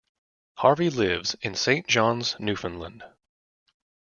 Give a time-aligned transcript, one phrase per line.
[0.55, 3.03] Harvey lives in Saint John's, Newfoundland.